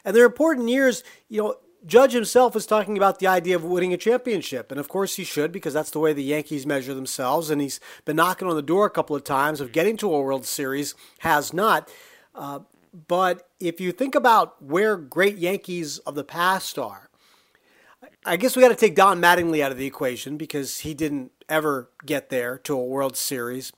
And 0.04 0.16
they're 0.16 0.26
important 0.26 0.70
years, 0.70 1.04
you 1.28 1.42
know, 1.42 1.56
Judge 1.88 2.12
himself 2.12 2.56
is 2.56 2.66
talking 2.66 2.98
about 2.98 3.20
the 3.20 3.28
idea 3.28 3.56
of 3.56 3.64
winning 3.64 3.94
a 3.94 3.98
championship. 3.98 4.72
And 4.72 4.80
of 4.80 4.90
course 4.90 5.16
he 5.16 5.24
should, 5.24 5.54
because 5.54 5.74
that's 5.74 5.90
the 5.90 6.00
way 6.00 6.12
the 6.12 6.24
Yankees 6.24 6.66
measure 6.66 6.94
themselves. 6.94 7.50
And 7.50 7.62
he's 7.62 7.80
been 8.04 8.18
knocking 8.18 8.48
on 8.48 8.56
the 8.56 8.62
door 8.62 8.86
a 8.86 8.92
couple 8.92 9.16
of 9.16 9.24
times 9.24 9.62
of 9.62 9.72
getting 9.72 9.96
to 9.98 10.14
a 10.14 10.22
World 10.22 10.46
Series, 10.46 10.94
has 11.20 11.54
not. 11.54 11.90
Uh, 12.36 12.60
but 13.08 13.50
if 13.60 13.80
you 13.80 13.92
think 13.92 14.16
about 14.16 14.62
where 14.62 14.98
great 14.98 15.38
Yankees 15.38 16.00
of 16.00 16.16
the 16.16 16.26
past 16.26 16.78
are, 16.78 17.10
I 18.26 18.36
guess 18.36 18.56
we 18.56 18.62
got 18.62 18.70
to 18.70 18.76
take 18.76 18.96
Don 18.96 19.22
Mattingly 19.22 19.62
out 19.62 19.72
of 19.72 19.78
the 19.78 19.86
equation 19.86 20.36
because 20.36 20.80
he 20.80 20.94
didn't 20.94 21.32
ever 21.48 21.90
get 22.06 22.30
there 22.30 22.58
to 22.60 22.74
a 22.74 22.86
World 22.86 23.16
Series. 23.16 23.72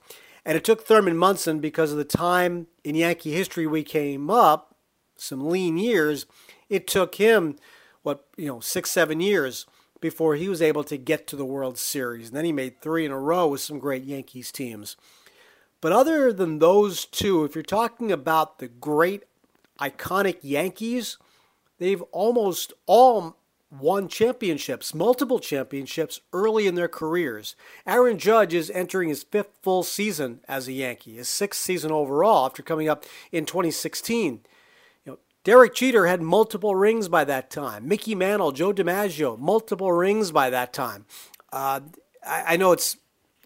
And 0.44 0.56
it 0.56 0.64
took 0.64 0.84
Thurman 0.84 1.16
Munson 1.16 1.60
because 1.60 1.92
of 1.92 1.98
the 1.98 2.04
time 2.04 2.66
in 2.82 2.96
Yankee 2.96 3.32
history 3.32 3.66
we 3.66 3.84
came 3.84 4.30
up, 4.30 4.74
some 5.16 5.48
lean 5.48 5.76
years, 5.76 6.26
it 6.68 6.86
took 6.86 7.16
him 7.16 7.56
what 8.02 8.26
you 8.36 8.46
know 8.46 8.60
six 8.60 8.90
seven 8.90 9.20
years 9.20 9.66
before 10.00 10.34
he 10.34 10.48
was 10.48 10.62
able 10.62 10.84
to 10.84 10.96
get 10.96 11.26
to 11.26 11.36
the 11.36 11.44
World 11.44 11.78
Series. 11.78 12.28
And 12.28 12.36
then 12.36 12.44
he 12.44 12.52
made 12.52 12.80
three 12.80 13.04
in 13.04 13.12
a 13.12 13.18
row 13.18 13.48
with 13.48 13.60
some 13.60 13.78
great 13.78 14.04
Yankees 14.04 14.50
teams. 14.50 14.96
But 15.80 15.92
other 15.92 16.32
than 16.32 16.58
those 16.58 17.04
two, 17.04 17.44
if 17.44 17.54
you're 17.54 17.62
talking 17.62 18.10
about 18.12 18.58
the 18.58 18.68
great 18.68 19.24
iconic 19.78 20.38
Yankees, 20.42 21.16
they've 21.78 22.02
almost 22.12 22.72
all 22.86 23.36
won 23.70 24.08
championships, 24.08 24.92
multiple 24.92 25.38
championships 25.38 26.20
early 26.32 26.66
in 26.66 26.74
their 26.74 26.88
careers. 26.88 27.54
Aaron 27.86 28.18
Judge 28.18 28.52
is 28.52 28.70
entering 28.70 29.08
his 29.08 29.22
fifth 29.22 29.52
full 29.62 29.82
season 29.82 30.40
as 30.48 30.66
a 30.66 30.72
Yankee, 30.72 31.16
his 31.16 31.28
sixth 31.28 31.60
season 31.60 31.92
overall 31.92 32.46
after 32.46 32.62
coming 32.62 32.88
up 32.88 33.04
in 33.30 33.46
2016. 33.46 34.40
Derek 35.42 35.74
Jeter 35.74 36.06
had 36.06 36.20
multiple 36.20 36.74
rings 36.74 37.08
by 37.08 37.24
that 37.24 37.48
time. 37.48 37.88
Mickey 37.88 38.14
Mantle, 38.14 38.52
Joe 38.52 38.74
DiMaggio, 38.74 39.38
multiple 39.38 39.90
rings 39.90 40.32
by 40.32 40.50
that 40.50 40.74
time. 40.74 41.06
Uh, 41.50 41.80
I, 42.26 42.44
I, 42.48 42.56
know 42.58 42.72
it's, 42.72 42.98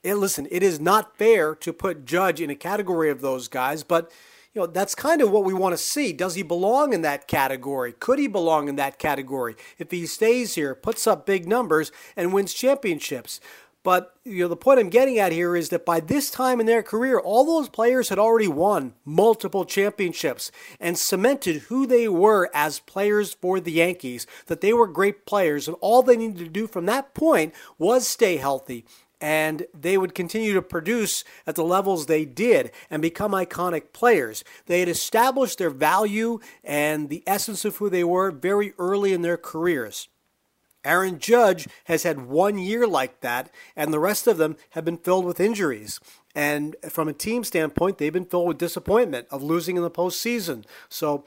it, 0.03 0.15
listen, 0.15 0.49
it 0.51 0.65
is 0.65 0.81
not 0.81 1.17
fair 1.17 1.55
to 1.55 1.73
put 1.73 2.05
Judge 2.05 2.41
in 2.41 2.51
a 2.51 2.57
category 2.57 3.11
of 3.11 3.21
those 3.21 3.47
guys, 3.47 3.85
but 3.85 4.11
you 4.53 4.61
know 4.61 4.67
that's 4.67 4.95
kind 4.95 5.21
of 5.21 5.31
what 5.31 5.45
we 5.45 5.55
want 5.55 5.73
to 5.73 5.83
see. 5.83 6.13
Does 6.13 6.35
he 6.35 6.43
belong 6.43 6.93
in 6.93 7.03
that 7.03 7.27
category? 7.29 7.93
Could 7.93 8.19
he 8.19 8.29
belong 8.29 8.69
in 8.69 8.77
that 8.77 8.99
category 8.99 9.57
if 9.79 9.91
he 9.91 10.07
stays 10.07 10.55
here, 10.55 10.75
puts 10.75 11.07
up 11.07 11.27
big 11.27 11.49
numbers, 11.49 11.91
and 12.17 12.33
wins 12.33 12.55
championships? 12.55 13.41
But 13.85 14.15
you 14.25 14.41
know 14.41 14.49
the 14.49 14.57
point 14.57 14.81
I'm 14.81 14.89
getting 14.89 15.19
at 15.19 15.31
here 15.31 15.55
is 15.55 15.69
that 15.69 15.85
by 15.85 16.01
this 16.01 16.31
time 16.31 16.59
in 16.59 16.65
their 16.65 16.83
career, 16.83 17.21
all 17.21 17.45
those 17.45 17.69
players 17.69 18.09
had 18.09 18.19
already 18.19 18.49
won 18.49 18.95
multiple 19.05 19.67
championships 19.67 20.51
and 20.81 20.97
cemented 20.97 21.65
who 21.65 21.87
they 21.87 22.09
were 22.09 22.51
as 22.55 22.81
players 22.81 23.35
for 23.35 23.61
the 23.61 23.73
Yankees, 23.73 24.27
that 24.47 24.63
they 24.63 24.73
were 24.73 24.89
great 24.89 25.27
players, 25.27 25.69
and 25.69 25.77
all 25.83 26.03
they 26.03 26.17
needed 26.17 26.39
to 26.39 26.49
do 26.49 26.67
from 26.67 26.87
that 26.87 27.13
point 27.13 27.55
was 27.79 28.09
stay 28.09 28.39
healthy. 28.39 28.87
And 29.21 29.67
they 29.75 29.99
would 29.99 30.15
continue 30.15 30.55
to 30.55 30.63
produce 30.63 31.23
at 31.47 31.55
the 31.55 31.65
levels 31.65 32.07
they 32.07 32.25
did 32.25 32.73
and 32.91 33.03
become 33.03 33.33
iconic 33.33 33.93
players. 33.93 34.45
They 34.65 34.81
had 34.81 34.89
established 34.89 35.59
their 35.59 35.71
value 35.71 36.41
and 36.63 37.11
the 37.11 37.23
essence 37.27 37.67
of 37.67 37.77
who 37.77 37.91
they 37.91 38.05
were 38.05 38.31
very 38.31 38.73
early 38.79 39.13
in 39.13 39.23
their 39.23 39.37
careers. 39.37 40.09
Aaron 40.85 41.19
Judge 41.19 41.69
has 41.85 42.03
had 42.03 42.27
one 42.27 42.59
year 42.59 42.87
like 42.87 43.21
that, 43.21 43.51
and 43.75 43.93
the 43.93 43.99
rest 43.99 44.27
of 44.27 44.37
them 44.37 44.57
have 44.71 44.85
been 44.85 44.99
filled 44.99 45.25
with 45.25 45.41
injuries. 45.41 46.01
And 46.35 46.77
from 46.89 47.09
a 47.09 47.13
team 47.13 47.45
standpoint, 47.45 47.99
they've 47.99 48.13
been 48.13 48.25
filled 48.25 48.49
with 48.49 48.59
disappointment 48.59 49.27
of 49.31 49.43
losing 49.43 49.77
in 49.77 49.83
the 49.83 49.91
postseason. 49.91 50.65
So 50.89 51.25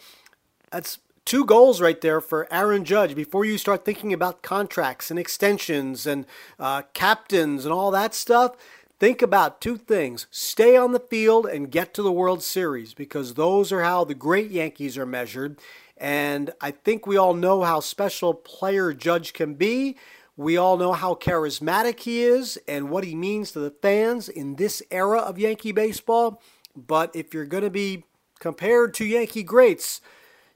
that's 0.71 0.99
two 1.25 1.45
goals 1.45 1.81
right 1.81 1.99
there 2.01 2.21
for 2.21 2.51
Aaron 2.53 2.85
Judge 2.85 3.15
before 3.15 3.45
you 3.45 3.57
start 3.57 3.83
thinking 3.83 4.13
about 4.13 4.41
contracts 4.41 5.09
and 5.09 5.19
extensions 5.19 6.07
and 6.07 6.25
uh, 6.59 6.83
captains 6.93 7.65
and 7.65 7.73
all 7.73 7.91
that 7.91 8.13
stuff. 8.13 8.55
Think 8.99 9.21
about 9.21 9.61
two 9.61 9.77
things 9.77 10.25
stay 10.31 10.75
on 10.75 10.91
the 10.91 10.99
field 10.99 11.45
and 11.45 11.69
get 11.69 11.93
to 11.93 12.01
the 12.01 12.11
World 12.11 12.41
Series 12.41 12.93
because 12.93 13.35
those 13.35 13.71
are 13.71 13.83
how 13.83 14.03
the 14.03 14.15
great 14.15 14.49
Yankees 14.49 14.97
are 14.97 15.05
measured. 15.05 15.59
And 15.99 16.51
I 16.61 16.71
think 16.71 17.07
we 17.07 17.17
all 17.17 17.33
know 17.33 17.63
how 17.63 17.79
special 17.79 18.33
player 18.33 18.93
Judge 18.93 19.33
can 19.33 19.55
be. 19.55 19.97
We 20.35 20.55
all 20.55 20.77
know 20.77 20.93
how 20.93 21.15
charismatic 21.15 22.01
he 22.01 22.21
is 22.21 22.59
and 22.67 22.91
what 22.91 23.03
he 23.03 23.15
means 23.15 23.51
to 23.51 23.59
the 23.59 23.71
fans 23.71 24.29
in 24.29 24.55
this 24.55 24.83
era 24.91 25.19
of 25.19 25.39
Yankee 25.39 25.71
baseball. 25.71 26.41
But 26.75 27.15
if 27.15 27.33
you're 27.33 27.45
going 27.45 27.63
to 27.63 27.71
be 27.71 28.03
compared 28.39 28.93
to 28.95 29.05
Yankee 29.05 29.41
greats, 29.41 29.99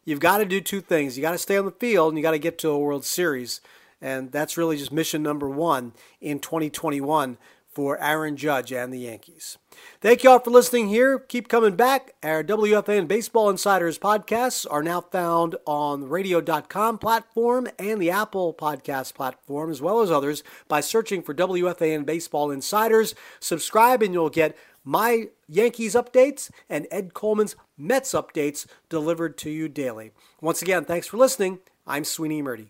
you've 0.06 0.20
got 0.20 0.38
to 0.38 0.46
do 0.46 0.62
two 0.62 0.82
things. 0.82 1.18
You 1.18 1.24
got 1.24 1.32
to 1.32 1.40
stay 1.40 1.58
on 1.58 1.66
the 1.66 1.72
field 1.72 2.10
and 2.10 2.18
you 2.18 2.22
got 2.22 2.32
to 2.32 2.40
get 2.40 2.60
to 2.60 2.70
a 2.70 2.78
World 2.78 3.04
Series. 3.04 3.60
And 4.00 4.32
that's 4.32 4.58
really 4.58 4.78
just 4.78 4.92
mission 4.92 5.24
number 5.24 5.50
one 5.50 5.94
in 6.20 6.40
2021 6.40 7.38
for 7.72 8.02
Aaron 8.02 8.36
Judge 8.36 8.72
and 8.74 8.94
the 8.94 9.00
Yankees. 9.00 9.58
Thank 10.02 10.24
you 10.24 10.30
all 10.30 10.40
for 10.40 10.52
listening 10.52 10.90
here. 10.90 11.20
Keep 11.20 11.48
coming 11.48 11.76
back. 11.76 12.14
Our 12.22 12.44
WFAN 12.44 13.08
Baseball 13.08 13.50
Insiders 13.50 13.98
podcasts 13.98 14.66
are 14.70 14.84
now 14.84 15.02
found 15.02 15.56
on 15.66 16.02
the 16.02 16.08
radio.com 16.08 16.98
platform 16.98 17.68
and 17.80 18.02
the 18.02 18.12
Apple 18.12 18.54
podcast 18.54 19.14
platform, 19.14 19.72
as 19.72 19.82
well 19.82 20.02
as 20.02 20.12
others, 20.12 20.44
by 20.68 20.82
searching 20.82 21.22
for 21.22 21.34
WFAN 21.34 22.06
Baseball 22.06 22.52
Insiders. 22.52 23.16
Subscribe 23.40 24.02
and 24.02 24.14
you'll 24.14 24.30
get 24.30 24.58
my 24.84 25.28
Yankees 25.48 25.96
updates 25.96 26.50
and 26.70 26.88
Ed 26.92 27.14
Coleman's 27.14 27.56
Mets 27.78 28.14
updates 28.14 28.66
delivered 28.90 29.38
to 29.40 29.50
you 29.50 29.70
daily. 29.70 30.12
Once 30.42 30.62
again, 30.62 30.86
thanks 30.86 31.08
for 31.08 31.18
listening. 31.18 31.60
I'm 31.86 32.04
Sweeney 32.04 32.42
Murti. 32.42 32.70